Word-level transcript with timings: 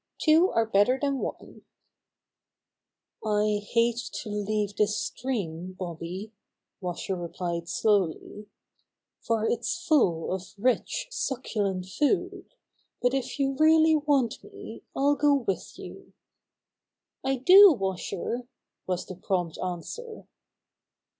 Two 0.19 0.49
are 0.49 0.65
better 0.65 0.97
than 0.99 1.19
one." 1.19 1.61
92 3.23 3.23
Bobby 3.23 3.23
Gray 3.23 3.61
Squirrel's 3.61 3.61
Adventures 3.61 3.69
"I 3.69 3.71
hate 3.71 4.09
to 4.11 4.29
leave 4.51 4.75
this 4.75 4.97
stream, 4.97 5.73
Bobby," 5.77 6.31
Wash 6.81 7.09
er 7.11 7.15
replied 7.15 7.69
slowly, 7.69 8.47
"for 9.19 9.45
it's 9.47 9.85
full 9.87 10.33
of 10.33 10.55
rich, 10.57 11.05
suc 11.11 11.43
culent 11.43 11.85
food, 11.85 12.45
but 12.99 13.13
if 13.13 13.37
you 13.37 13.53
really 13.59 13.95
want 13.95 14.43
me 14.43 14.81
I'll 14.95 15.15
go 15.15 15.35
with 15.35 15.77
you." 15.77 16.13
"I 17.23 17.35
do, 17.35 17.71
Washer," 17.71 18.47
was 18.87 19.05
the 19.05 19.13
prompt 19.17 19.59
answer. 19.59 20.27